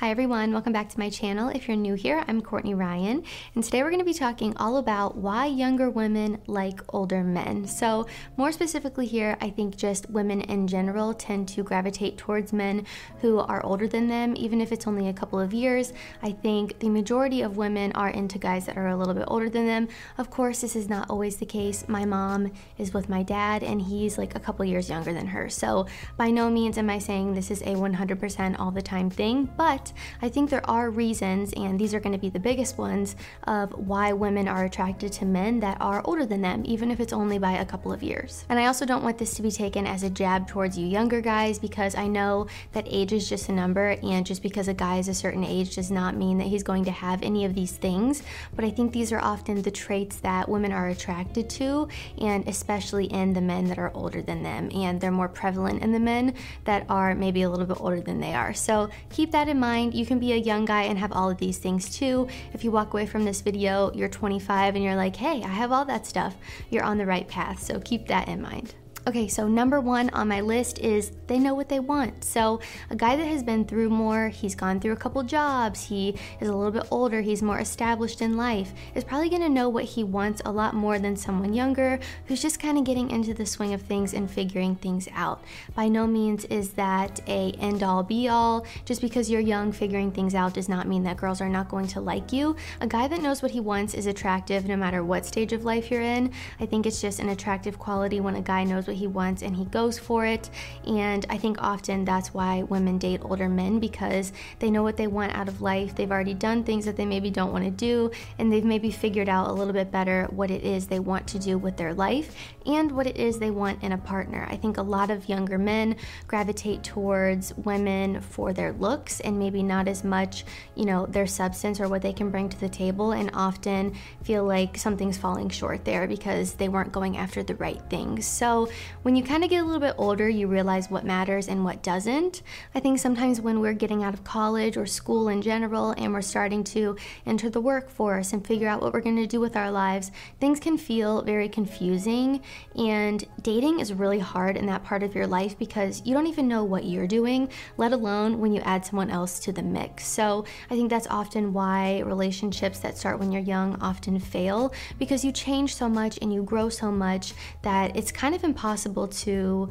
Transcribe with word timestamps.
Hi 0.00 0.10
everyone, 0.12 0.52
welcome 0.52 0.72
back 0.72 0.88
to 0.90 0.98
my 1.00 1.10
channel. 1.10 1.48
If 1.48 1.66
you're 1.66 1.76
new 1.76 1.94
here, 1.94 2.22
I'm 2.28 2.40
Courtney 2.40 2.72
Ryan, 2.72 3.24
and 3.56 3.64
today 3.64 3.82
we're 3.82 3.90
going 3.90 3.98
to 3.98 4.04
be 4.04 4.14
talking 4.14 4.56
all 4.56 4.76
about 4.76 5.16
why 5.16 5.46
younger 5.46 5.90
women 5.90 6.40
like 6.46 6.78
older 6.94 7.24
men. 7.24 7.66
So, 7.66 8.06
more 8.36 8.52
specifically 8.52 9.06
here, 9.06 9.36
I 9.40 9.50
think 9.50 9.76
just 9.76 10.08
women 10.08 10.42
in 10.42 10.68
general 10.68 11.14
tend 11.14 11.48
to 11.48 11.64
gravitate 11.64 12.16
towards 12.16 12.52
men 12.52 12.86
who 13.22 13.40
are 13.40 13.60
older 13.66 13.88
than 13.88 14.06
them, 14.06 14.34
even 14.36 14.60
if 14.60 14.70
it's 14.70 14.86
only 14.86 15.08
a 15.08 15.12
couple 15.12 15.40
of 15.40 15.52
years. 15.52 15.92
I 16.22 16.30
think 16.30 16.78
the 16.78 16.90
majority 16.90 17.42
of 17.42 17.56
women 17.56 17.90
are 17.96 18.10
into 18.10 18.38
guys 18.38 18.66
that 18.66 18.76
are 18.76 18.86
a 18.86 18.96
little 18.96 19.14
bit 19.14 19.24
older 19.26 19.50
than 19.50 19.66
them. 19.66 19.88
Of 20.16 20.30
course, 20.30 20.60
this 20.60 20.76
is 20.76 20.88
not 20.88 21.10
always 21.10 21.38
the 21.38 21.46
case. 21.46 21.88
My 21.88 22.04
mom 22.04 22.52
is 22.78 22.94
with 22.94 23.08
my 23.08 23.24
dad, 23.24 23.64
and 23.64 23.82
he's 23.82 24.16
like 24.16 24.36
a 24.36 24.40
couple 24.40 24.64
years 24.64 24.88
younger 24.88 25.12
than 25.12 25.26
her. 25.26 25.48
So, 25.48 25.88
by 26.16 26.30
no 26.30 26.48
means 26.48 26.78
am 26.78 26.88
I 26.88 27.00
saying 27.00 27.34
this 27.34 27.50
is 27.50 27.62
a 27.62 27.74
100% 27.74 28.60
all 28.60 28.70
the 28.70 28.80
time 28.80 29.10
thing, 29.10 29.50
but 29.56 29.87
I 30.22 30.28
think 30.28 30.50
there 30.50 30.68
are 30.68 30.90
reasons, 30.90 31.52
and 31.54 31.78
these 31.78 31.94
are 31.94 32.00
going 32.00 32.12
to 32.12 32.18
be 32.18 32.30
the 32.30 32.38
biggest 32.38 32.78
ones, 32.78 33.16
of 33.44 33.72
why 33.72 34.12
women 34.12 34.48
are 34.48 34.64
attracted 34.64 35.12
to 35.12 35.24
men 35.24 35.60
that 35.60 35.80
are 35.80 36.02
older 36.04 36.26
than 36.26 36.42
them, 36.42 36.62
even 36.64 36.90
if 36.90 37.00
it's 37.00 37.12
only 37.12 37.38
by 37.38 37.52
a 37.52 37.64
couple 37.64 37.92
of 37.92 38.02
years. 38.02 38.44
And 38.48 38.58
I 38.58 38.66
also 38.66 38.84
don't 38.84 39.04
want 39.04 39.18
this 39.18 39.34
to 39.34 39.42
be 39.42 39.50
taken 39.50 39.86
as 39.86 40.02
a 40.02 40.10
jab 40.10 40.48
towards 40.48 40.76
you 40.76 40.86
younger 40.86 41.20
guys 41.20 41.58
because 41.58 41.94
I 41.94 42.06
know 42.06 42.46
that 42.72 42.86
age 42.88 43.12
is 43.12 43.28
just 43.28 43.48
a 43.48 43.52
number, 43.52 43.96
and 44.02 44.26
just 44.26 44.42
because 44.42 44.68
a 44.68 44.74
guy 44.74 44.98
is 44.98 45.08
a 45.08 45.14
certain 45.14 45.44
age 45.44 45.74
does 45.74 45.90
not 45.90 46.16
mean 46.16 46.38
that 46.38 46.48
he's 46.48 46.62
going 46.62 46.84
to 46.84 46.90
have 46.90 47.22
any 47.22 47.44
of 47.44 47.54
these 47.54 47.72
things. 47.72 48.22
But 48.54 48.64
I 48.64 48.70
think 48.70 48.92
these 48.92 49.12
are 49.12 49.20
often 49.20 49.62
the 49.62 49.70
traits 49.70 50.16
that 50.16 50.48
women 50.48 50.72
are 50.72 50.88
attracted 50.88 51.48
to, 51.50 51.88
and 52.20 52.46
especially 52.48 53.06
in 53.06 53.32
the 53.32 53.40
men 53.40 53.66
that 53.66 53.78
are 53.78 53.92
older 53.94 54.22
than 54.22 54.42
them, 54.42 54.70
and 54.74 55.00
they're 55.00 55.10
more 55.10 55.28
prevalent 55.28 55.82
in 55.82 55.92
the 55.92 56.00
men 56.00 56.34
that 56.64 56.84
are 56.88 57.14
maybe 57.14 57.42
a 57.42 57.50
little 57.50 57.66
bit 57.66 57.80
older 57.80 58.00
than 58.00 58.20
they 58.20 58.34
are. 58.34 58.52
So 58.52 58.90
keep 59.10 59.30
that 59.32 59.48
in 59.48 59.58
mind 59.58 59.77
mind, 59.78 59.94
you 59.94 60.04
can 60.04 60.18
be 60.18 60.32
a 60.32 60.36
young 60.36 60.64
guy 60.64 60.82
and 60.82 60.98
have 60.98 61.12
all 61.12 61.30
of 61.30 61.38
these 61.38 61.58
things 61.58 61.88
too. 61.88 62.28
If 62.52 62.64
you 62.64 62.70
walk 62.70 62.92
away 62.92 63.06
from 63.06 63.24
this 63.24 63.40
video, 63.40 63.92
you're 63.94 64.08
25 64.08 64.74
and 64.74 64.84
you're 64.84 64.96
like, 64.96 65.16
hey, 65.16 65.42
I 65.42 65.48
have 65.48 65.72
all 65.72 65.84
that 65.84 66.06
stuff, 66.06 66.34
you're 66.70 66.84
on 66.84 66.98
the 66.98 67.06
right 67.06 67.28
path. 67.28 67.62
So 67.62 67.80
keep 67.80 68.08
that 68.08 68.28
in 68.28 68.42
mind. 68.42 68.74
Okay, 69.08 69.26
so 69.26 69.48
number 69.48 69.80
one 69.80 70.10
on 70.10 70.28
my 70.28 70.42
list 70.42 70.78
is 70.80 71.12
they 71.28 71.38
know 71.38 71.54
what 71.54 71.70
they 71.70 71.80
want. 71.80 72.24
So, 72.24 72.60
a 72.90 72.94
guy 72.94 73.16
that 73.16 73.24
has 73.24 73.42
been 73.42 73.64
through 73.64 73.88
more, 73.88 74.28
he's 74.28 74.54
gone 74.54 74.80
through 74.80 74.92
a 74.92 74.96
couple 74.96 75.22
jobs, 75.22 75.84
he 75.84 76.14
is 76.40 76.48
a 76.48 76.54
little 76.54 76.70
bit 76.70 76.86
older, 76.90 77.22
he's 77.22 77.42
more 77.42 77.58
established 77.58 78.20
in 78.20 78.36
life, 78.36 78.74
is 78.94 79.04
probably 79.04 79.30
gonna 79.30 79.48
know 79.48 79.70
what 79.70 79.84
he 79.84 80.04
wants 80.04 80.42
a 80.44 80.52
lot 80.52 80.74
more 80.74 80.98
than 80.98 81.16
someone 81.16 81.54
younger 81.54 81.98
who's 82.26 82.42
just 82.42 82.60
kind 82.60 82.76
of 82.76 82.84
getting 82.84 83.10
into 83.10 83.32
the 83.32 83.46
swing 83.46 83.72
of 83.72 83.80
things 83.80 84.12
and 84.12 84.30
figuring 84.30 84.76
things 84.76 85.08
out. 85.14 85.42
By 85.74 85.88
no 85.88 86.06
means 86.06 86.44
is 86.44 86.72
that 86.72 87.18
a 87.26 87.52
end 87.52 87.82
all 87.82 88.02
be 88.02 88.28
all. 88.28 88.66
Just 88.84 89.00
because 89.00 89.30
you're 89.30 89.40
young, 89.40 89.72
figuring 89.72 90.12
things 90.12 90.34
out 90.34 90.52
does 90.52 90.68
not 90.68 90.86
mean 90.86 91.04
that 91.04 91.16
girls 91.16 91.40
are 91.40 91.48
not 91.48 91.70
going 91.70 91.86
to 91.88 92.00
like 92.02 92.30
you. 92.30 92.56
A 92.82 92.86
guy 92.86 93.08
that 93.08 93.22
knows 93.22 93.40
what 93.40 93.52
he 93.52 93.60
wants 93.60 93.94
is 93.94 94.04
attractive 94.04 94.66
no 94.66 94.76
matter 94.76 95.02
what 95.02 95.24
stage 95.24 95.54
of 95.54 95.64
life 95.64 95.90
you're 95.90 96.02
in. 96.02 96.30
I 96.60 96.66
think 96.66 96.84
it's 96.84 97.00
just 97.00 97.20
an 97.20 97.30
attractive 97.30 97.78
quality 97.78 98.20
when 98.20 98.36
a 98.36 98.42
guy 98.42 98.64
knows 98.64 98.86
what 98.86 98.97
he 98.98 99.06
wants 99.06 99.42
and 99.42 99.56
he 99.56 99.64
goes 99.64 99.98
for 99.98 100.26
it. 100.26 100.50
And 100.86 101.24
I 101.30 101.38
think 101.38 101.56
often 101.62 102.04
that's 102.04 102.34
why 102.34 102.62
women 102.64 102.98
date 102.98 103.20
older 103.22 103.48
men 103.48 103.78
because 103.78 104.32
they 104.58 104.70
know 104.70 104.82
what 104.82 104.96
they 104.96 105.06
want 105.06 105.34
out 105.34 105.48
of 105.48 105.62
life. 105.62 105.94
They've 105.94 106.10
already 106.10 106.34
done 106.34 106.64
things 106.64 106.84
that 106.84 106.96
they 106.96 107.06
maybe 107.06 107.30
don't 107.30 107.52
want 107.52 107.64
to 107.64 107.70
do, 107.70 108.10
and 108.38 108.52
they've 108.52 108.64
maybe 108.64 108.90
figured 108.90 109.28
out 109.28 109.48
a 109.48 109.52
little 109.52 109.72
bit 109.72 109.90
better 109.90 110.26
what 110.30 110.50
it 110.50 110.62
is 110.62 110.86
they 110.86 110.98
want 111.00 111.26
to 111.28 111.38
do 111.38 111.56
with 111.58 111.76
their 111.76 111.94
life 111.94 112.34
and 112.66 112.92
what 112.92 113.06
it 113.06 113.16
is 113.16 113.38
they 113.38 113.50
want 113.50 113.82
in 113.82 113.92
a 113.92 113.98
partner. 113.98 114.46
I 114.50 114.56
think 114.56 114.76
a 114.76 114.82
lot 114.82 115.10
of 115.10 115.28
younger 115.28 115.58
men 115.58 115.96
gravitate 116.26 116.82
towards 116.82 117.54
women 117.56 118.20
for 118.20 118.52
their 118.52 118.72
looks 118.72 119.20
and 119.20 119.38
maybe 119.38 119.62
not 119.62 119.88
as 119.88 120.04
much, 120.04 120.44
you 120.74 120.84
know, 120.84 121.06
their 121.06 121.26
substance 121.26 121.80
or 121.80 121.88
what 121.88 122.02
they 122.02 122.12
can 122.12 122.30
bring 122.30 122.48
to 122.48 122.60
the 122.60 122.68
table, 122.68 123.12
and 123.12 123.30
often 123.32 123.94
feel 124.22 124.44
like 124.44 124.76
something's 124.76 125.16
falling 125.16 125.48
short 125.48 125.84
there 125.84 126.06
because 126.06 126.54
they 126.54 126.68
weren't 126.68 126.92
going 126.92 127.16
after 127.16 127.42
the 127.42 127.54
right 127.54 127.80
things. 127.88 128.26
So 128.26 128.68
when 129.02 129.16
you 129.16 129.22
kind 129.22 129.44
of 129.44 129.50
get 129.50 129.62
a 129.62 129.64
little 129.64 129.80
bit 129.80 129.94
older, 129.98 130.28
you 130.28 130.46
realize 130.46 130.90
what 130.90 131.04
matters 131.04 131.48
and 131.48 131.64
what 131.64 131.82
doesn't. 131.82 132.42
I 132.74 132.80
think 132.80 132.98
sometimes 132.98 133.40
when 133.40 133.60
we're 133.60 133.72
getting 133.72 134.04
out 134.04 134.14
of 134.14 134.24
college 134.24 134.76
or 134.76 134.86
school 134.86 135.28
in 135.28 135.42
general 135.42 135.92
and 135.98 136.12
we're 136.12 136.22
starting 136.22 136.62
to 136.64 136.96
enter 137.26 137.50
the 137.50 137.60
workforce 137.60 138.32
and 138.32 138.46
figure 138.46 138.68
out 138.68 138.80
what 138.80 138.92
we're 138.92 139.00
going 139.00 139.16
to 139.16 139.26
do 139.26 139.40
with 139.40 139.56
our 139.56 139.70
lives, 139.70 140.10
things 140.40 140.60
can 140.60 140.78
feel 140.78 141.22
very 141.22 141.48
confusing. 141.48 142.42
And 142.76 143.24
dating 143.42 143.80
is 143.80 143.92
really 143.92 144.18
hard 144.18 144.56
in 144.56 144.66
that 144.66 144.84
part 144.84 145.02
of 145.02 145.14
your 145.14 145.26
life 145.26 145.58
because 145.58 146.02
you 146.04 146.14
don't 146.14 146.26
even 146.26 146.48
know 146.48 146.64
what 146.64 146.84
you're 146.84 147.06
doing, 147.06 147.50
let 147.76 147.92
alone 147.92 148.38
when 148.38 148.52
you 148.52 148.60
add 148.62 148.84
someone 148.84 149.10
else 149.10 149.38
to 149.40 149.52
the 149.52 149.62
mix. 149.62 150.06
So 150.06 150.44
I 150.70 150.74
think 150.74 150.90
that's 150.90 151.06
often 151.08 151.52
why 151.52 152.00
relationships 152.00 152.78
that 152.80 152.96
start 152.96 153.18
when 153.18 153.32
you're 153.32 153.42
young 153.42 153.80
often 153.82 154.18
fail 154.20 154.72
because 154.98 155.24
you 155.24 155.32
change 155.32 155.74
so 155.74 155.88
much 155.88 156.18
and 156.22 156.32
you 156.32 156.42
grow 156.42 156.68
so 156.68 156.92
much 156.92 157.34
that 157.62 157.96
it's 157.96 158.12
kind 158.12 158.34
of 158.34 158.44
impossible 158.44 158.67
impossible 158.68 159.08
to 159.08 159.66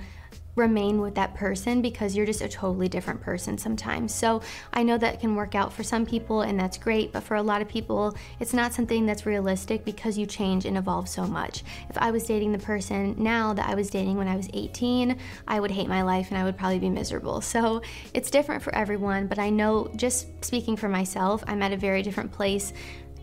remain 0.55 0.99
with 0.99 1.13
that 1.13 1.35
person 1.35 1.83
because 1.83 2.15
you're 2.15 2.25
just 2.25 2.41
a 2.41 2.49
totally 2.49 2.89
different 2.89 3.21
person 3.21 3.55
sometimes. 3.59 4.11
So 4.11 4.41
I 4.73 4.81
know 4.81 4.97
that 4.97 5.19
can 5.19 5.35
work 5.35 5.53
out 5.53 5.71
for 5.71 5.83
some 5.83 6.03
people 6.03 6.41
and 6.41 6.59
that's 6.59 6.79
great, 6.79 7.13
but 7.13 7.21
for 7.21 7.35
a 7.35 7.43
lot 7.43 7.61
of 7.61 7.67
people, 7.67 8.15
it's 8.39 8.55
not 8.55 8.73
something 8.73 9.05
that's 9.05 9.23
realistic 9.23 9.85
because 9.85 10.17
you 10.17 10.25
change 10.25 10.65
and 10.65 10.75
evolve 10.75 11.07
so 11.07 11.27
much. 11.27 11.63
If 11.91 11.97
I 11.99 12.09
was 12.09 12.23
dating 12.23 12.53
the 12.53 12.57
person 12.57 13.13
now 13.19 13.53
that 13.53 13.69
I 13.69 13.75
was 13.75 13.91
dating 13.91 14.17
when 14.17 14.27
I 14.27 14.35
was 14.35 14.49
18, 14.51 15.15
I 15.47 15.59
would 15.59 15.69
hate 15.69 15.87
my 15.87 16.01
life 16.01 16.31
and 16.31 16.39
I 16.39 16.43
would 16.43 16.57
probably 16.57 16.79
be 16.79 16.89
miserable. 16.89 17.39
So 17.41 17.83
it's 18.15 18.31
different 18.31 18.63
for 18.63 18.73
everyone, 18.73 19.27
but 19.27 19.37
I 19.37 19.51
know 19.51 19.91
just 19.95 20.43
speaking 20.43 20.75
for 20.75 20.89
myself, 20.89 21.43
I'm 21.45 21.61
at 21.61 21.71
a 21.71 21.77
very 21.77 22.01
different 22.01 22.31
place 22.31 22.73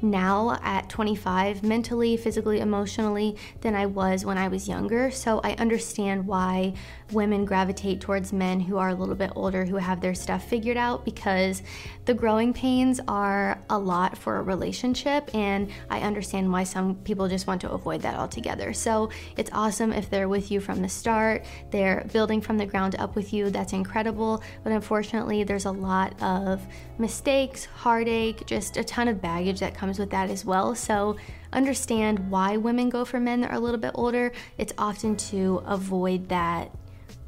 now 0.03 0.59
at 0.63 0.89
25, 0.89 1.63
mentally, 1.63 2.17
physically, 2.17 2.61
emotionally, 2.61 3.37
than 3.61 3.75
I 3.75 3.87
was 3.87 4.25
when 4.25 4.39
I 4.39 4.49
was 4.49 4.69
younger. 4.69 5.11
So 5.11 5.41
I 5.43 5.53
understand 5.53 6.27
why 6.27 6.75
women 7.13 7.45
gravitate 7.45 8.01
towards 8.01 8.33
men 8.33 8.61
who 8.61 8.79
are 8.79 8.89
a 8.89 8.95
little 8.95 9.15
bit 9.15 9.31
older, 9.35 9.65
who 9.65 9.77
have 9.77 10.01
their 10.01 10.15
stuff 10.15 10.49
figured 10.49 10.77
out, 10.77 11.05
because 11.05 11.63
the 12.07 12.15
growing 12.15 12.53
pains 12.53 13.01
are 13.09 13.59
a 13.71 13.79
lot 13.79 14.19
for 14.19 14.37
a 14.37 14.43
relationship. 14.43 15.31
And 15.35 15.71
I 15.91 16.01
understand 16.01 16.51
why 16.51 16.65
some 16.65 16.97
people 16.97 17.29
just 17.29 17.47
want 17.47 17.61
to 17.63 17.71
avoid 17.71 18.03
that 18.03 18.17
altogether. 18.17 18.73
So 18.73 19.11
it's 19.37 19.51
awesome 19.53 19.93
if 19.93 20.11
they're 20.11 20.29
with 20.29 20.51
you 20.51 20.61
from 20.61 20.83
the 20.83 20.89
start, 20.89 21.45
they're 21.71 22.07
building 22.13 22.41
from 22.41 22.59
the 22.59 22.67
ground 22.67 22.97
up 22.99 23.15
with 23.15 23.33
you. 23.33 23.51
That's 23.51 23.73
incredible. 23.73 24.43
But 24.63 24.73
unfortunately, 24.73 25.45
there's 25.45 25.67
a 25.67 25.71
lot 25.71 26.21
of 26.23 26.61
mistakes, 26.99 27.65
heartache, 27.65 28.47
just 28.47 28.77
a 28.77 28.85
ton 28.85 29.09
of 29.09 29.21
baggage 29.21 29.61
that 29.61 29.75
comes 29.75 29.84
with 29.99 30.11
that 30.11 30.31
as 30.31 30.45
well. 30.45 30.75
So 30.75 31.17
understand 31.53 32.31
why 32.31 32.57
women 32.57 32.89
go 32.89 33.05
for 33.05 33.21
men 33.21 33.41
that 33.43 33.51
are 33.51 33.57
a 33.57 33.61
little 33.61 33.81
bit 33.81 33.93
older. 33.95 34.33
It's 34.59 34.73
often 34.77 35.17
to 35.17 35.63
avoid 35.67 36.29
that 36.29 36.71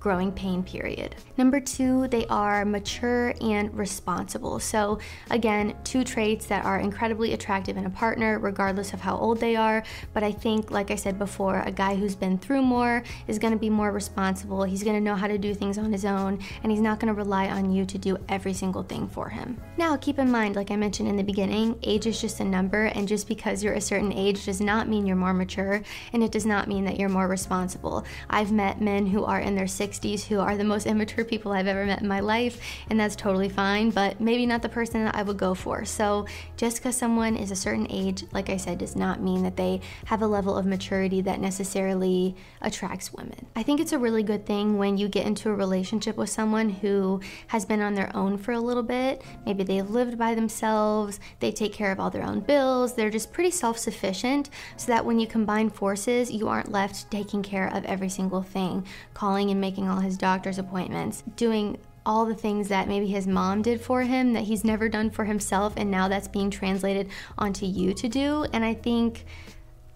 growing 0.06 0.30
pain 0.30 0.62
period. 0.62 1.16
Number 1.36 1.58
two, 1.58 2.06
they 2.06 2.26
are 2.28 2.64
mature 2.64 3.34
and 3.40 3.76
responsible. 3.76 4.60
So, 4.60 5.00
again, 5.32 5.74
two 5.82 6.04
traits 6.04 6.46
that 6.46 6.64
are 6.64 6.78
incredibly 6.78 7.32
attractive 7.32 7.76
in 7.76 7.86
a 7.86 7.90
partner, 7.90 8.38
regardless 8.38 8.92
of 8.92 9.00
how 9.00 9.16
old 9.16 9.40
they 9.40 9.56
are. 9.56 9.82
But 10.14 10.22
I 10.22 10.30
think, 10.30 10.70
like 10.70 10.92
I 10.92 10.94
said 10.94 11.18
before, 11.18 11.58
a 11.58 11.72
guy 11.72 11.96
who's 11.96 12.14
been 12.14 12.38
through 12.38 12.62
more 12.62 13.02
is 13.26 13.40
going 13.40 13.52
to 13.52 13.58
be 13.58 13.68
more 13.68 13.90
responsible. 13.90 14.62
He's 14.62 14.84
going 14.84 14.94
to 14.94 15.00
know 15.00 15.16
how 15.16 15.26
to 15.26 15.38
do 15.38 15.52
things 15.52 15.76
on 15.76 15.90
his 15.90 16.04
own, 16.04 16.38
and 16.62 16.70
he's 16.70 16.80
not 16.80 17.00
going 17.00 17.12
to 17.12 17.20
rely 17.20 17.48
on 17.48 17.72
you 17.72 17.84
to 17.86 17.98
do 17.98 18.16
every 18.28 18.52
single 18.52 18.84
thing 18.84 19.08
for 19.08 19.28
him. 19.28 19.60
Now, 19.76 19.96
keep 19.96 20.20
in 20.20 20.30
mind, 20.30 20.54
like 20.54 20.70
I 20.70 20.76
mentioned 20.76 21.08
in 21.08 21.16
the 21.16 21.24
beginning, 21.24 21.80
age 21.82 22.06
is 22.06 22.20
just 22.20 22.38
a 22.38 22.44
number, 22.44 22.84
and 22.84 23.08
just 23.08 23.26
because 23.26 23.64
you're 23.64 23.74
a 23.74 23.80
certain 23.80 24.12
age 24.12 24.44
does 24.44 24.60
not 24.60 24.88
mean 24.88 25.04
you're 25.04 25.16
more 25.16 25.34
mature, 25.34 25.82
and 26.12 26.22
it 26.22 26.30
does 26.30 26.46
not 26.46 26.68
mean 26.68 26.84
that 26.84 26.96
you're 26.96 27.08
more 27.08 27.26
responsible. 27.26 28.04
I've 28.30 28.52
met 28.52 28.80
men 28.80 29.06
who 29.06 29.24
are 29.24 29.40
in 29.40 29.56
their 29.56 29.66
60s 29.66 29.95
60s 29.96 30.26
who 30.26 30.40
are 30.40 30.56
the 30.56 30.64
most 30.64 30.86
immature 30.86 31.24
people 31.24 31.52
I've 31.52 31.66
ever 31.66 31.84
met 31.86 32.02
in 32.02 32.08
my 32.08 32.20
life, 32.20 32.60
and 32.90 32.98
that's 32.98 33.16
totally 33.16 33.48
fine, 33.48 33.90
but 33.90 34.20
maybe 34.20 34.46
not 34.46 34.62
the 34.62 34.68
person 34.68 35.04
that 35.04 35.14
I 35.14 35.22
would 35.22 35.36
go 35.36 35.54
for. 35.54 35.84
So, 35.84 36.26
just 36.56 36.78
because 36.78 36.96
someone 36.96 37.36
is 37.36 37.50
a 37.50 37.56
certain 37.56 37.86
age, 37.90 38.24
like 38.32 38.50
I 38.50 38.56
said, 38.56 38.78
does 38.78 38.96
not 38.96 39.20
mean 39.20 39.42
that 39.42 39.56
they 39.56 39.80
have 40.06 40.22
a 40.22 40.26
level 40.26 40.56
of 40.56 40.66
maturity 40.66 41.20
that 41.22 41.40
necessarily 41.40 42.36
attracts 42.60 43.12
women. 43.12 43.46
I 43.54 43.62
think 43.62 43.80
it's 43.80 43.92
a 43.92 43.98
really 43.98 44.22
good 44.22 44.46
thing 44.46 44.78
when 44.78 44.96
you 44.96 45.08
get 45.08 45.26
into 45.26 45.50
a 45.50 45.54
relationship 45.54 46.16
with 46.16 46.30
someone 46.30 46.70
who 46.70 47.20
has 47.48 47.64
been 47.64 47.80
on 47.80 47.94
their 47.94 48.14
own 48.14 48.38
for 48.38 48.52
a 48.52 48.60
little 48.60 48.82
bit. 48.82 49.22
Maybe 49.44 49.64
they've 49.64 49.88
lived 49.88 50.18
by 50.18 50.34
themselves, 50.34 51.20
they 51.40 51.52
take 51.52 51.72
care 51.72 51.92
of 51.92 52.00
all 52.00 52.10
their 52.10 52.22
own 52.22 52.40
bills, 52.40 52.94
they're 52.94 53.10
just 53.10 53.32
pretty 53.32 53.50
self 53.50 53.78
sufficient, 53.78 54.50
so 54.76 54.86
that 54.92 55.04
when 55.04 55.18
you 55.18 55.26
combine 55.26 55.70
forces, 55.70 56.30
you 56.30 56.48
aren't 56.48 56.72
left 56.72 57.10
taking 57.10 57.42
care 57.42 57.68
of 57.74 57.84
every 57.84 58.08
single 58.08 58.42
thing, 58.42 58.86
calling 59.14 59.50
and 59.50 59.60
making 59.76 59.90
all 59.90 60.00
his 60.00 60.16
doctor's 60.16 60.58
appointments, 60.58 61.22
doing 61.36 61.76
all 62.06 62.24
the 62.24 62.34
things 62.34 62.68
that 62.68 62.88
maybe 62.88 63.06
his 63.06 63.26
mom 63.26 63.60
did 63.60 63.78
for 63.78 64.00
him 64.00 64.32
that 64.32 64.44
he's 64.44 64.64
never 64.64 64.88
done 64.88 65.10
for 65.10 65.24
himself, 65.26 65.74
and 65.76 65.90
now 65.90 66.08
that's 66.08 66.28
being 66.28 66.50
translated 66.50 67.10
onto 67.36 67.66
you 67.66 67.92
to 67.92 68.08
do. 68.08 68.46
And 68.54 68.64
I 68.64 68.72
think, 68.72 69.26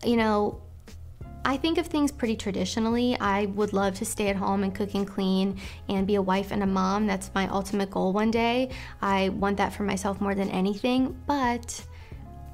you 0.05 0.19
know, 0.19 0.61
I 1.47 1.57
think 1.57 1.79
of 1.79 1.87
things 1.87 2.13
pretty 2.13 2.37
traditionally. 2.37 3.19
I 3.19 3.47
would 3.47 3.73
love 3.73 3.95
to 3.95 4.05
stay 4.05 4.29
at 4.29 4.37
home 4.37 4.65
and 4.65 4.75
cook 4.75 4.93
and 4.93 5.09
clean 5.09 5.59
and 5.89 6.07
be 6.07 6.17
a 6.17 6.23
wife 6.23 6.51
and 6.51 6.63
a 6.63 6.67
mom. 6.67 7.07
That's 7.07 7.31
my 7.35 7.49
ultimate 7.49 7.91
goal 7.91 8.13
one 8.13 8.31
day. 8.31 8.69
I 9.01 9.31
want 9.31 9.57
that 9.57 9.73
for 9.73 9.85
myself 9.85 10.21
more 10.21 10.35
than 10.35 10.51
anything. 10.51 11.19
But 11.27 11.83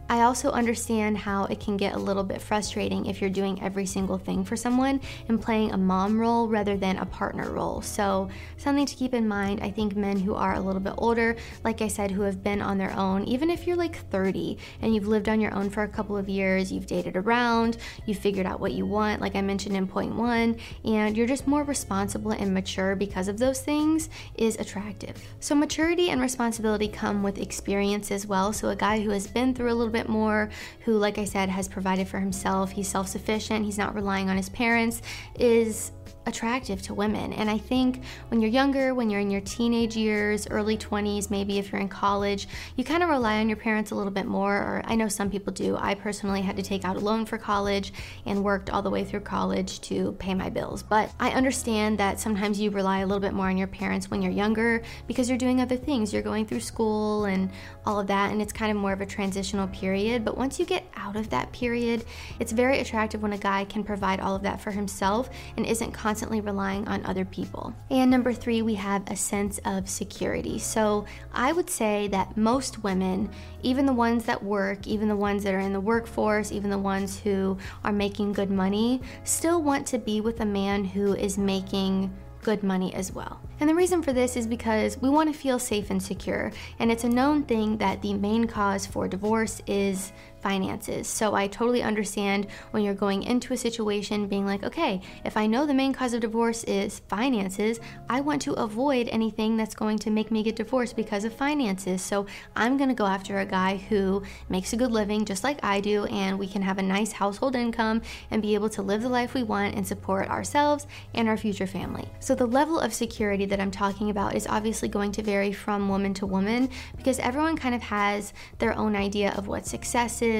I 0.08 0.23
also 0.23 0.53
understand 0.53 1.19
how 1.19 1.47
it 1.47 1.58
can 1.58 1.76
get 1.76 1.94
a 1.94 1.99
little 1.99 2.23
bit 2.23 2.41
frustrating 2.41 3.06
if 3.06 3.20
you're 3.20 3.29
doing 3.29 3.61
every 3.61 3.87
single 3.87 4.19
thing 4.19 4.44
for 4.44 4.56
someone 4.56 5.00
and 5.29 5.43
playing 5.43 5.73
a 5.73 5.76
mom 5.76 6.20
role 6.20 6.47
rather 6.47 6.76
than 6.76 6.99
a 6.99 7.06
partner 7.06 7.50
role. 7.50 7.82
So, 7.82 8.29
something 8.56 8.87
to 8.87 8.94
keep 8.94 9.14
in 9.14 9.26
mind 9.26 9.61
I 9.62 9.70
think 9.70 9.97
men 9.97 10.20
who 10.20 10.35
are 10.35 10.55
a 10.55 10.61
little 10.61 10.81
bit 10.81 10.94
older, 10.99 11.35
like 11.64 11.82
I 11.82 11.88
said, 11.88 12.12
who 12.12 12.23
have 12.23 12.44
been 12.44 12.62
on 12.62 12.79
their 12.79 12.93
own, 12.93 13.25
even 13.25 13.50
if 13.50 13.67
you're 13.67 13.76
like 13.76 13.97
30 14.11 14.58
and 14.81 14.94
you've 14.94 15.08
lived 15.08 15.29
on 15.29 15.41
your 15.41 15.53
own 15.53 15.70
for 15.70 15.82
a 15.82 15.88
couple 15.88 16.17
of 16.17 16.29
years, 16.29 16.70
you've 16.70 16.87
dated 16.87 17.17
around, 17.17 17.79
you've 18.06 18.19
figured 18.19 18.47
out 18.47 18.61
what 18.61 18.73
you 18.73 18.87
want, 18.87 19.20
like 19.20 19.35
I 19.35 19.41
mentioned 19.41 19.76
in 19.76 19.88
point 19.88 20.14
one, 20.14 20.56
and 20.85 21.17
you're 21.17 21.26
just 21.26 21.49
more 21.49 21.64
responsible 21.64 22.31
and 22.31 22.55
mature 22.55 22.94
because 22.94 23.26
of 23.26 23.38
those 23.38 23.61
things, 23.61 24.09
is 24.37 24.56
attractive. 24.59 25.17
So, 25.41 25.56
maturity 25.56 26.11
and 26.11 26.20
responsibility 26.20 26.87
come 26.87 27.25
with 27.25 27.38
experience 27.38 28.12
as 28.12 28.25
well. 28.25 28.52
So, 28.52 28.69
a 28.69 28.76
guy 28.76 29.00
who 29.00 29.11
has 29.11 29.26
been 29.26 29.52
through 29.52 29.73
a 29.73 29.75
little 29.75 29.96
bit 29.97 30.09
more, 30.09 30.51
who, 30.85 30.97
like 30.99 31.19
I 31.19 31.25
said, 31.25 31.49
has 31.49 31.69
provided 31.69 32.07
for 32.09 32.21
himself, 32.21 32.71
he's 32.73 32.89
self 32.89 33.09
sufficient, 33.09 33.65
he's 33.65 33.79
not 33.79 33.95
relying 33.95 34.29
on 34.29 34.37
his 34.37 34.49
parents, 34.49 35.03
is 35.39 35.93
attractive 36.26 36.82
to 36.82 36.94
women. 36.94 37.32
And 37.32 37.49
I 37.49 37.56
think 37.56 38.02
when 38.28 38.40
you're 38.40 38.50
younger, 38.50 38.94
when 38.94 39.08
you're 39.11 39.20
in 39.20 39.31
your 39.31 39.40
teenage 39.40 39.96
years, 39.96 40.46
early 40.50 40.76
20s, 40.76 41.31
maybe 41.31 41.58
if 41.58 41.70
you're 41.70 41.81
in 41.81 41.88
college, 41.88 42.49
you 42.75 42.82
kind 42.82 43.02
of 43.02 43.08
rely 43.08 43.38
on 43.38 43.49
your 43.49 43.56
parents 43.56 43.93
a 43.93 43.94
little 43.94 44.12
bit 44.12 44.26
more. 44.26 44.56
Or 44.56 44.82
I 44.84 44.96
know 44.96 45.08
some 45.08 45.31
people 45.31 45.52
do. 45.52 45.76
I 45.78 45.94
personally 45.94 46.43
had 46.43 46.56
to 46.56 46.62
take 46.62 46.84
out 46.84 46.96
a 46.96 47.00
loan 47.00 47.25
for 47.26 47.38
college 47.38 47.93
and 48.26 48.43
worked 48.43 48.70
all 48.70 48.82
the 48.82 48.90
way 48.90 49.05
through 49.05 49.20
college 49.20 49.81
to 49.82 50.12
pay 50.19 50.34
my 50.34 50.50
bills. 50.50 50.82
But 50.82 51.12
I 51.20 51.31
understand 51.31 51.99
that 51.99 52.19
sometimes 52.19 52.61
you 52.61 52.70
rely 52.70 52.99
a 52.99 53.06
little 53.06 53.20
bit 53.20 53.32
more 53.32 53.49
on 53.49 53.56
your 53.56 53.69
parents 53.69 54.11
when 54.11 54.20
you're 54.20 54.32
younger 54.32 54.82
because 55.06 55.28
you're 55.28 55.38
doing 55.38 55.61
other 55.61 55.76
things. 55.76 56.12
You're 56.12 56.23
going 56.23 56.44
through 56.44 56.61
school 56.61 57.26
and 57.26 57.50
all 57.84 58.00
of 58.00 58.08
that, 58.08 58.32
and 58.32 58.43
it's 58.43 58.52
kind 58.52 58.73
of 58.73 58.76
more 58.76 58.93
of 58.93 59.00
a 59.00 59.06
transitional 59.06 59.69
period. 59.69 60.25
But 60.25 60.37
once 60.37 60.58
you 60.58 60.67
get 60.67 60.84
out 60.96 61.14
of 61.14 61.31
that 61.31 61.52
period, 61.52 62.05
it's 62.40 62.50
very 62.50 62.81
attractive 62.81 63.23
when 63.23 63.32
a 63.32 63.38
guy 63.38 63.64
can 63.64 63.84
provide 63.84 64.19
all 64.19 64.34
of 64.34 64.43
that 64.43 64.61
for 64.61 64.73
himself 64.73 65.31
and 65.56 65.64
isn't 65.64 65.93
constantly 65.93 66.16
constantly 66.17 66.41
relying 66.41 66.89
on 66.89 67.05
other 67.05 67.27
people. 67.27 67.75
And 67.91 68.11
number 68.11 68.33
three, 68.33 68.63
we 68.63 68.75
have 68.77 69.03
a 69.11 69.15
sense 69.15 69.61
of 69.67 69.87
security. 69.87 70.59
So 70.59 71.05
I 71.35 71.53
would 71.53 71.69
say 71.69 72.09
that 72.09 72.39
most 72.39 72.83
women, 72.83 73.29
even 73.63 73.85
the 73.85 73.93
ones 73.93 74.25
that 74.25 74.43
work, 74.43 74.87
even 74.87 75.09
the 75.09 75.17
ones 75.17 75.45
that 75.45 75.53
are 75.53 75.59
in 75.59 75.75
the 75.75 75.81
workforce, 75.81 76.53
even 76.53 76.71
the 76.71 76.79
ones 76.79 77.19
who 77.19 77.59
are 77.85 77.93
making 77.93 78.33
good 78.33 78.51
money, 78.51 79.03
still 79.25 79.61
want 79.61 79.87
to 79.89 79.99
be 79.99 80.23
with 80.23 80.41
a 80.41 80.47
man 80.47 80.87
who 80.87 81.15
is 81.15 81.37
making 81.37 82.11
good 82.43 82.62
money 82.62 82.95
as 82.95 83.12
well. 83.12 83.39
And 83.61 83.69
the 83.69 83.75
reason 83.75 84.03
for 84.03 84.15
this 84.15 84.37
is 84.37 84.47
because 84.47 84.97
we 85.03 85.11
want 85.11 85.31
to 85.31 85.39
feel 85.39 85.59
safe 85.59 85.91
and 85.91 86.03
secure. 86.03 86.51
And 86.79 86.91
it's 86.91 87.05
a 87.05 87.09
known 87.11 87.43
thing 87.43 87.77
that 87.77 88.01
the 88.01 88.15
main 88.15 88.47
cause 88.47 88.87
for 88.87 89.07
divorce 89.07 89.61
is 89.67 90.12
finances. 90.47 91.09
So 91.09 91.35
I 91.35 91.49
totally 91.49 91.83
understand 91.83 92.47
when 92.71 92.85
you're 92.85 92.95
going 92.95 93.25
into 93.25 93.53
a 93.53 93.57
situation 93.57 94.29
being 94.29 94.47
like, 94.47 94.63
okay, 94.63 95.01
if 95.25 95.37
I 95.37 95.49
know 95.49 95.67
the 95.67 95.75
main 95.75 95.93
cause 95.93 96.15
of 96.15 96.21
divorce 96.21 96.63
is 96.63 97.01
finances, 97.09 97.81
I 98.09 98.21
want 98.21 98.43
to 98.43 98.53
avoid 98.53 99.09
anything 99.09 99.57
that's 99.57 99.75
going 99.75 99.99
to 99.99 100.11
make 100.11 100.31
me 100.31 100.45
get 100.45 100.55
divorced 100.55 100.95
because 100.95 101.25
of 101.25 101.35
finances. 101.35 102.01
So 102.01 102.27
I'm 102.55 102.77
going 102.77 102.91
to 102.91 102.95
go 102.95 103.07
after 103.07 103.41
a 103.41 103.45
guy 103.45 103.79
who 103.89 104.23
makes 104.49 104.73
a 104.73 104.77
good 104.77 104.93
living 104.93 105.25
just 105.25 105.43
like 105.43 105.59
I 105.65 105.81
do, 105.81 106.05
and 106.05 106.39
we 106.39 106.47
can 106.47 106.63
have 106.63 106.79
a 106.79 106.93
nice 106.97 107.11
household 107.11 107.57
income 107.57 108.03
and 108.31 108.41
be 108.41 108.55
able 108.55 108.71
to 108.71 108.83
live 108.83 109.03
the 109.03 109.09
life 109.09 109.35
we 109.35 109.43
want 109.43 109.75
and 109.75 109.85
support 109.85 110.31
ourselves 110.31 110.87
and 111.13 111.27
our 111.29 111.37
future 111.37 111.67
family. 111.67 112.09
So 112.21 112.37
the 112.37 112.47
level 112.47 112.79
of 112.79 112.95
security 112.95 113.47
that 113.47 113.59
I'm 113.59 113.73
talking 113.73 114.11
about 114.11 114.37
is 114.37 114.47
obviously 114.47 114.89
going 114.89 115.11
to 115.11 115.25
vary 115.25 115.53
from 115.53 115.89
woman 115.89 116.15
to 116.15 116.25
woman 116.27 116.71
because 116.97 117.19
everyone 117.19 117.57
kind 117.57 117.75
of 117.75 117.83
has 117.83 118.33
their 118.59 118.79
own 118.79 118.95
idea 118.95 119.33
of 119.33 119.49
what 119.49 119.67
success 119.67 120.23
is 120.23 120.36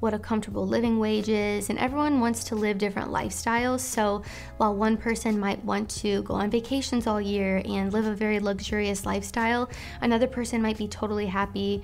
what 0.00 0.14
a 0.14 0.18
comfortable 0.18 0.66
living 0.66 0.98
wage 0.98 1.28
is, 1.28 1.70
and 1.70 1.78
everyone 1.78 2.20
wants 2.20 2.44
to 2.44 2.54
live 2.54 2.78
different 2.78 3.10
lifestyles. 3.10 3.80
So 3.80 4.22
while 4.56 4.74
one 4.74 4.96
person 4.96 5.38
might 5.38 5.64
want 5.64 5.88
to 6.02 6.22
go 6.22 6.34
on 6.34 6.50
vacations 6.50 7.06
all 7.06 7.20
year 7.20 7.62
and 7.64 7.92
live 7.92 8.06
a 8.06 8.14
very 8.14 8.40
luxurious 8.40 9.04
lifestyle, 9.04 9.70
another 10.00 10.26
person 10.26 10.62
might 10.62 10.78
be 10.78 10.88
totally 10.88 11.26
happy, 11.26 11.82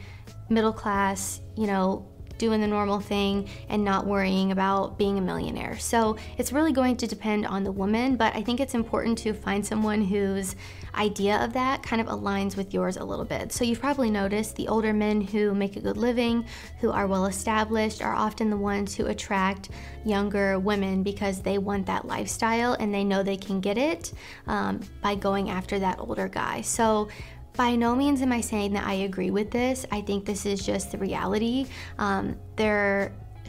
middle 0.49 0.73
class, 0.73 1.41
you 1.57 1.67
know, 1.67 2.07
doing 2.39 2.61
the 2.61 2.67
normal 2.67 3.01
thing 3.01 3.49
and 3.69 3.85
not 3.85 4.07
worrying 4.07 4.53
about 4.53 4.99
being 4.99 5.19
a 5.19 5.21
millionaire. 5.21 5.79
So 5.79 6.17
it's 6.39 6.53
really 6.53 6.73
going 6.73 6.97
to 6.99 7.07
depend 7.07 7.47
on 7.47 7.65
the 7.65 7.73
woman, 7.73 8.17
but 8.17 8.35
I 8.35 8.43
think 8.43 8.61
it's 8.61 8.75
important 8.75 9.19
to 9.19 9.33
find 9.33 9.65
someone 9.65 10.03
whose 10.03 10.57
idea 10.97 11.45
of 11.45 11.53
that 11.53 11.83
kind 11.83 12.01
of 12.01 12.09
aligns 12.09 12.57
with 12.57 12.73
yours 12.73 12.97
a 12.97 13.05
little 13.05 13.25
bit. 13.25 13.53
So 13.53 13.65
you've 13.65 13.81
probably 13.81 14.11
noticed 14.11 14.57
the 14.57 14.69
older 14.69 14.93
men 14.93 15.21
who 15.21 15.55
make 15.55 15.77
a 15.77 15.81
good 15.81 15.97
living, 15.97 16.47
who 16.81 16.91
are 16.91 17.07
well 17.07 17.27
established, 17.27 18.03
are 18.03 18.15
often 18.15 18.51
the 18.51 18.57
ones 18.57 18.95
who 18.95 19.07
attract 19.07 19.71
younger 20.05 20.59
women 20.59 21.03
because 21.03 21.41
they 21.41 21.59
want 21.59 21.87
that 21.87 22.07
lifestyle 22.07 22.75
and 22.75 22.95
they 22.95 23.05
know 23.05 23.23
they 23.23 23.37
can 23.37 23.61
get 23.61 23.77
it 23.77 24.13
um, 24.47 24.81
by 25.03 25.15
going 25.15 25.51
after 25.51 25.79
that 25.79 25.99
older 25.99 26.29
guy. 26.29 26.61
So 26.61 27.09
by 27.57 27.75
no 27.75 27.95
means 27.95 28.23
am 28.23 28.33
I 28.33 28.41
saying 28.41 28.73
that 28.75 28.87
I 28.87 28.95
agree 28.95 29.31
with 29.31 29.51
this. 29.51 29.87
I 29.91 30.01
think 30.01 30.25
this 30.25 30.47
is 30.47 30.65
just 30.65 30.93
the 30.93 30.99
reality. 30.99 31.67
Um, 31.99 32.37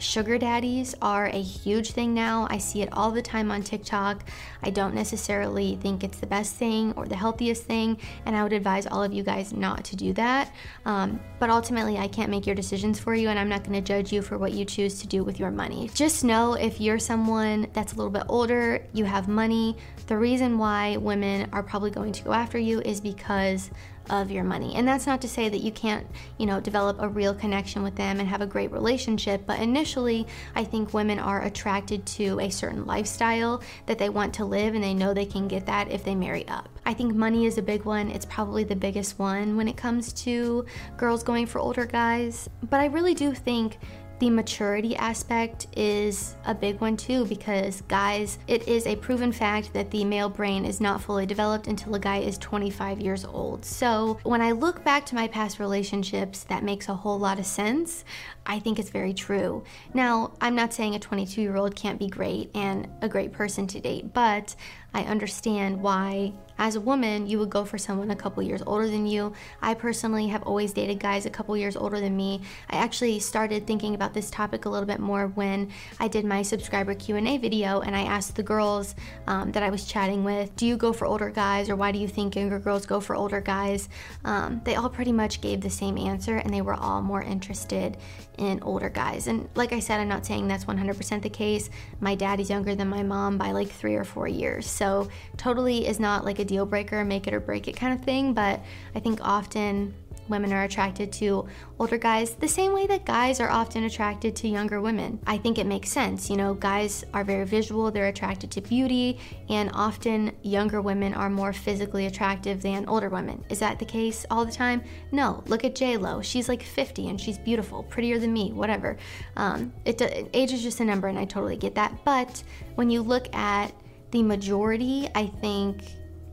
sugar 0.00 0.38
daddies 0.38 0.94
are 1.02 1.26
a 1.26 1.42
huge 1.42 1.92
thing 1.92 2.14
now. 2.14 2.46
I 2.50 2.58
see 2.58 2.82
it 2.82 2.88
all 2.92 3.10
the 3.10 3.22
time 3.22 3.50
on 3.50 3.62
TikTok. 3.62 4.24
I 4.62 4.70
don't 4.70 4.94
necessarily 4.94 5.76
think 5.76 6.04
it's 6.04 6.18
the 6.18 6.26
best 6.26 6.54
thing 6.56 6.92
or 6.96 7.06
the 7.06 7.16
healthiest 7.16 7.64
thing, 7.64 7.98
and 8.26 8.36
I 8.36 8.42
would 8.42 8.52
advise 8.52 8.86
all 8.86 9.02
of 9.02 9.12
you 9.12 9.22
guys 9.22 9.52
not 9.52 9.84
to 9.86 9.96
do 9.96 10.12
that. 10.14 10.54
Um, 10.84 11.20
but 11.38 11.50
ultimately, 11.50 11.98
I 11.98 12.08
can't 12.08 12.30
make 12.30 12.46
your 12.46 12.54
decisions 12.54 12.98
for 12.98 13.14
you, 13.14 13.28
and 13.28 13.38
I'm 13.38 13.48
not 13.48 13.64
to 13.64 13.80
judge 13.80 14.12
you 14.12 14.22
for 14.22 14.38
what 14.38 14.52
you 14.52 14.64
choose 14.64 15.00
to 15.00 15.06
do 15.06 15.22
with 15.22 15.38
your 15.38 15.50
money. 15.50 15.90
Just 15.94 16.24
know 16.24 16.54
if 16.54 16.80
you're 16.80 16.98
someone 16.98 17.68
that's 17.72 17.92
a 17.92 17.96
little 17.96 18.10
bit 18.10 18.24
older, 18.28 18.84
you 18.92 19.04
have 19.04 19.28
money, 19.28 19.76
the 20.06 20.16
reason 20.16 20.58
why 20.58 20.96
women 20.96 21.48
are 21.52 21.62
probably 21.62 21.90
going 21.90 22.12
to 22.12 22.24
go 22.24 22.32
after 22.32 22.58
you 22.58 22.80
is 22.80 23.00
because 23.00 23.70
of 24.10 24.30
your 24.30 24.44
money. 24.44 24.74
And 24.74 24.86
that's 24.86 25.06
not 25.06 25.20
to 25.22 25.28
say 25.28 25.48
that 25.48 25.62
you 25.62 25.72
can't, 25.72 26.06
you 26.38 26.46
know, 26.46 26.60
develop 26.60 26.96
a 27.00 27.08
real 27.08 27.34
connection 27.34 27.82
with 27.82 27.96
them 27.96 28.20
and 28.20 28.28
have 28.28 28.40
a 28.40 28.46
great 28.46 28.72
relationship, 28.72 29.42
but 29.46 29.60
initially, 29.60 30.26
I 30.54 30.64
think 30.64 30.94
women 30.94 31.18
are 31.18 31.42
attracted 31.42 32.06
to 32.06 32.40
a 32.40 32.50
certain 32.50 32.86
lifestyle 32.86 33.62
that 33.86 33.98
they 33.98 34.08
want 34.08 34.34
to 34.34 34.44
live 34.44 34.74
and 34.74 34.82
they 34.82 34.94
know 34.94 35.14
they 35.14 35.26
can 35.26 35.48
get 35.48 35.66
that 35.66 35.90
if 35.90 36.04
they 36.04 36.14
marry 36.14 36.46
up. 36.48 36.68
I 36.86 36.94
think 36.94 37.14
money 37.14 37.46
is 37.46 37.58
a 37.58 37.62
big 37.62 37.84
one. 37.84 38.10
It's 38.10 38.26
probably 38.26 38.64
the 38.64 38.76
biggest 38.76 39.18
one 39.18 39.56
when 39.56 39.68
it 39.68 39.76
comes 39.76 40.12
to 40.24 40.64
girls 40.96 41.22
going 41.22 41.46
for 41.46 41.58
older 41.58 41.84
guys, 41.84 42.48
but 42.70 42.80
I 42.80 42.86
really 42.86 43.14
do 43.14 43.34
think 43.34 43.78
the 44.18 44.30
maturity 44.30 44.96
aspect 44.96 45.66
is 45.76 46.34
a 46.44 46.54
big 46.54 46.80
one 46.80 46.96
too 46.96 47.24
because, 47.26 47.82
guys, 47.82 48.38
it 48.46 48.66
is 48.66 48.86
a 48.86 48.96
proven 48.96 49.30
fact 49.32 49.72
that 49.74 49.90
the 49.90 50.04
male 50.04 50.28
brain 50.28 50.64
is 50.64 50.80
not 50.80 51.00
fully 51.00 51.26
developed 51.26 51.66
until 51.66 51.94
a 51.94 51.98
guy 51.98 52.18
is 52.18 52.36
25 52.38 53.00
years 53.00 53.24
old. 53.24 53.64
So, 53.64 54.18
when 54.24 54.40
I 54.40 54.52
look 54.52 54.82
back 54.82 55.06
to 55.06 55.14
my 55.14 55.28
past 55.28 55.58
relationships, 55.58 56.44
that 56.44 56.64
makes 56.64 56.88
a 56.88 56.94
whole 56.94 57.18
lot 57.18 57.38
of 57.38 57.46
sense. 57.46 58.04
I 58.46 58.58
think 58.58 58.78
it's 58.78 58.90
very 58.90 59.14
true. 59.14 59.62
Now, 59.94 60.32
I'm 60.40 60.54
not 60.54 60.72
saying 60.72 60.94
a 60.94 60.98
22 60.98 61.40
year 61.40 61.56
old 61.56 61.76
can't 61.76 61.98
be 61.98 62.08
great 62.08 62.50
and 62.54 62.88
a 63.02 63.08
great 63.08 63.32
person 63.32 63.66
to 63.68 63.80
date, 63.80 64.12
but 64.12 64.56
I 64.94 65.02
understand 65.02 65.82
why 65.82 66.32
as 66.58 66.74
a 66.74 66.80
woman, 66.80 67.28
you 67.28 67.38
would 67.38 67.50
go 67.50 67.64
for 67.64 67.78
someone 67.78 68.10
a 68.10 68.16
couple 68.16 68.42
years 68.42 68.62
older 68.66 68.88
than 68.88 69.06
you. 69.06 69.32
I 69.62 69.74
personally 69.74 70.26
have 70.28 70.42
always 70.42 70.72
dated 70.72 70.98
guys 70.98 71.24
a 71.24 71.30
couple 71.30 71.56
years 71.56 71.76
older 71.76 72.00
than 72.00 72.16
me. 72.16 72.42
I 72.68 72.78
actually 72.78 73.20
started 73.20 73.64
thinking 73.66 73.94
about 73.94 74.12
this 74.12 74.28
topic 74.28 74.64
a 74.64 74.68
little 74.68 74.86
bit 74.86 74.98
more 74.98 75.28
when 75.28 75.70
I 76.00 76.08
did 76.08 76.24
my 76.24 76.42
subscriber 76.42 76.94
Q&A 76.94 77.38
video 77.38 77.80
and 77.80 77.94
I 77.94 78.02
asked 78.02 78.34
the 78.34 78.42
girls 78.42 78.96
um, 79.28 79.52
that 79.52 79.62
I 79.62 79.70
was 79.70 79.84
chatting 79.84 80.24
with, 80.24 80.54
do 80.56 80.66
you 80.66 80.76
go 80.76 80.92
for 80.92 81.06
older 81.06 81.30
guys 81.30 81.70
or 81.70 81.76
why 81.76 81.92
do 81.92 82.00
you 82.00 82.08
think 82.08 82.34
younger 82.34 82.58
girls 82.58 82.86
go 82.86 82.98
for 82.98 83.14
older 83.14 83.40
guys? 83.40 83.88
Um, 84.24 84.60
they 84.64 84.74
all 84.74 84.90
pretty 84.90 85.12
much 85.12 85.40
gave 85.40 85.60
the 85.60 85.70
same 85.70 85.96
answer 85.96 86.38
and 86.38 86.52
they 86.52 86.62
were 86.62 86.74
all 86.74 87.02
more 87.02 87.22
interested 87.22 87.96
in 88.36 88.60
older 88.62 88.88
guys. 88.88 89.28
And 89.28 89.48
like 89.54 89.72
I 89.72 89.80
said, 89.80 90.00
I'm 90.00 90.08
not 90.08 90.26
saying 90.26 90.48
that's 90.48 90.64
100% 90.64 91.22
the 91.22 91.30
case. 91.30 91.70
My 92.00 92.14
dad 92.14 92.40
is 92.40 92.50
younger 92.50 92.74
than 92.74 92.88
my 92.88 93.02
mom 93.02 93.38
by 93.38 93.52
like 93.52 93.68
three 93.68 93.94
or 93.94 94.04
four 94.04 94.26
years. 94.26 94.66
So 94.78 95.08
totally 95.36 95.88
is 95.88 95.98
not 95.98 96.24
like 96.24 96.38
a 96.38 96.44
deal 96.44 96.64
breaker, 96.64 97.04
make 97.04 97.26
it 97.26 97.34
or 97.34 97.40
break 97.40 97.66
it 97.66 97.72
kind 97.76 97.98
of 97.98 98.04
thing. 98.04 98.32
But 98.32 98.60
I 98.94 99.00
think 99.00 99.18
often 99.22 99.92
women 100.28 100.52
are 100.52 100.64
attracted 100.64 101.10
to 101.10 101.46
older 101.78 101.98
guys 101.98 102.34
the 102.34 102.46
same 102.46 102.72
way 102.72 102.86
that 102.86 103.04
guys 103.04 103.40
are 103.40 103.50
often 103.50 103.84
attracted 103.84 104.36
to 104.36 104.46
younger 104.46 104.80
women. 104.80 105.18
I 105.26 105.38
think 105.38 105.58
it 105.58 105.66
makes 105.66 105.88
sense. 105.88 106.30
You 106.30 106.36
know, 106.36 106.54
guys 106.54 107.04
are 107.12 107.24
very 107.24 107.44
visual, 107.44 107.90
they're 107.90 108.06
attracted 108.06 108.50
to 108.52 108.60
beauty, 108.60 109.18
and 109.48 109.70
often 109.74 110.32
younger 110.42 110.80
women 110.80 111.12
are 111.14 111.30
more 111.30 111.52
physically 111.52 112.06
attractive 112.06 112.62
than 112.62 112.88
older 112.88 113.08
women. 113.08 113.44
Is 113.48 113.58
that 113.58 113.78
the 113.78 113.84
case 113.84 114.26
all 114.30 114.44
the 114.44 114.52
time? 114.52 114.82
No. 115.10 115.42
Look 115.46 115.64
at 115.64 115.74
J 115.74 115.96
Lo. 115.96 116.22
She's 116.22 116.48
like 116.48 116.62
50 116.62 117.08
and 117.08 117.20
she's 117.20 117.38
beautiful, 117.38 117.82
prettier 117.82 118.18
than 118.18 118.32
me, 118.32 118.52
whatever. 118.52 118.96
Um, 119.36 119.72
it, 119.84 120.00
age 120.34 120.52
is 120.52 120.62
just 120.62 120.80
a 120.80 120.84
number, 120.84 121.08
and 121.08 121.18
I 121.18 121.24
totally 121.24 121.56
get 121.56 121.74
that. 121.74 122.04
But 122.04 122.42
when 122.76 122.90
you 122.90 123.02
look 123.02 123.34
at 123.34 123.72
the 124.10 124.22
majority, 124.22 125.08
I 125.14 125.26
think 125.26 125.82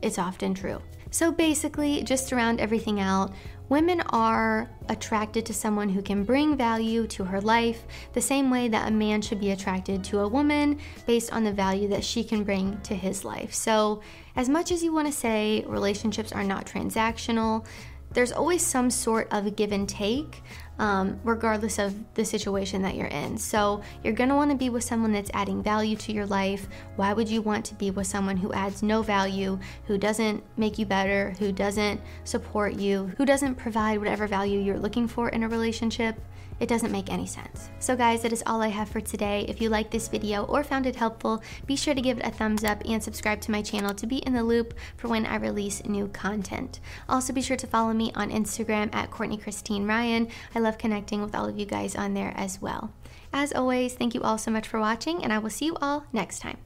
it's 0.02 0.18
often 0.18 0.54
true. 0.54 0.80
So 1.10 1.32
basically, 1.32 2.02
just 2.02 2.28
to 2.28 2.36
round 2.36 2.60
everything 2.60 3.00
out, 3.00 3.32
women 3.68 4.00
are 4.10 4.70
attracted 4.88 5.46
to 5.46 5.54
someone 5.54 5.88
who 5.88 6.02
can 6.02 6.24
bring 6.24 6.56
value 6.56 7.06
to 7.08 7.24
her 7.24 7.40
life 7.40 7.84
the 8.12 8.20
same 8.20 8.50
way 8.50 8.68
that 8.68 8.88
a 8.88 8.90
man 8.90 9.22
should 9.22 9.40
be 9.40 9.50
attracted 9.50 10.04
to 10.04 10.20
a 10.20 10.28
woman 10.28 10.78
based 11.06 11.32
on 11.32 11.44
the 11.44 11.52
value 11.52 11.88
that 11.88 12.04
she 12.04 12.22
can 12.22 12.44
bring 12.44 12.80
to 12.82 12.94
his 12.94 13.24
life. 13.24 13.54
So, 13.54 14.02
as 14.36 14.48
much 14.48 14.70
as 14.70 14.82
you 14.82 14.92
want 14.92 15.06
to 15.06 15.12
say 15.12 15.64
relationships 15.66 16.32
are 16.32 16.44
not 16.44 16.66
transactional, 16.66 17.64
there's 18.12 18.32
always 18.32 18.64
some 18.64 18.90
sort 18.90 19.28
of 19.30 19.56
give 19.56 19.72
and 19.72 19.88
take 19.88 20.42
um, 20.78 21.18
regardless 21.24 21.78
of 21.78 21.94
the 22.14 22.24
situation 22.24 22.82
that 22.82 22.94
you're 22.94 23.06
in. 23.06 23.38
So, 23.38 23.82
you're 24.04 24.14
want 24.14 24.50
to 24.50 24.56
be 24.56 24.68
with 24.68 24.84
someone 24.84 25.12
that's 25.12 25.30
adding 25.32 25.62
value 25.62 25.96
to 25.96 26.12
your 26.12 26.26
life. 26.26 26.68
Why 26.96 27.12
would 27.12 27.28
you 27.28 27.40
want 27.40 27.64
to 27.66 27.74
be 27.74 27.90
with 27.90 28.06
someone 28.06 28.36
who 28.36 28.52
adds 28.52 28.82
no 28.82 29.02
value, 29.02 29.58
who 29.86 29.96
doesn't 29.98 30.42
make 30.56 30.78
you 30.78 30.86
better, 30.86 31.34
who 31.38 31.52
doesn't 31.52 32.00
support 32.24 32.74
you, 32.74 33.12
who 33.16 33.24
doesn't 33.24 33.54
provide 33.54 33.98
whatever 33.98 34.26
value 34.26 34.60
you're 34.60 34.78
looking 34.78 35.08
for 35.08 35.28
in 35.30 35.42
a 35.42 35.48
relationship? 35.48 36.16
It 36.58 36.68
doesn't 36.68 36.92
make 36.92 37.12
any 37.12 37.26
sense. 37.26 37.70
So 37.78 37.96
guys, 37.96 38.22
that 38.22 38.32
is 38.32 38.42
all 38.46 38.62
I 38.62 38.68
have 38.68 38.88
for 38.88 39.00
today. 39.00 39.44
If 39.48 39.60
you 39.60 39.68
liked 39.68 39.90
this 39.90 40.08
video 40.08 40.44
or 40.44 40.64
found 40.64 40.86
it 40.86 40.96
helpful, 40.96 41.42
be 41.66 41.76
sure 41.76 41.94
to 41.94 42.00
give 42.00 42.18
it 42.18 42.26
a 42.26 42.30
thumbs 42.30 42.64
up 42.64 42.82
and 42.84 43.02
subscribe 43.02 43.40
to 43.42 43.50
my 43.50 43.62
channel 43.62 43.94
to 43.94 44.06
be 44.06 44.18
in 44.18 44.32
the 44.32 44.42
loop 44.44 44.74
for 44.96 45.08
when 45.08 45.26
I 45.26 45.36
release 45.36 45.84
new 45.84 46.08
content. 46.08 46.80
Also 47.08 47.32
be 47.32 47.42
sure 47.42 47.56
to 47.56 47.66
follow 47.66 47.92
me 47.92 48.12
on 48.14 48.30
Instagram 48.30 48.94
at 48.94 49.10
Courtney 49.10 49.36
Cristine 49.36 49.86
Ryan. 49.86 50.28
I 50.54 50.60
love 50.60 50.78
connecting 50.78 51.22
with 51.22 51.34
all 51.34 51.48
of 51.48 51.58
you 51.58 51.66
guys 51.66 51.94
on 51.94 52.14
there 52.14 52.32
as 52.36 52.60
well. 52.60 52.92
As 53.32 53.52
always, 53.52 53.94
thank 53.94 54.14
you 54.14 54.22
all 54.22 54.38
so 54.38 54.50
much 54.50 54.66
for 54.66 54.80
watching 54.80 55.22
and 55.22 55.32
I 55.32 55.38
will 55.38 55.50
see 55.50 55.66
you 55.66 55.76
all 55.80 56.06
next 56.12 56.40
time. 56.40 56.65